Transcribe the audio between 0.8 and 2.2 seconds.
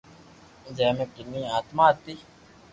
مي ڪني آتما ھتي